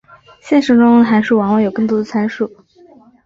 [0.39, 2.51] 现实中的函数往往有更多的参数。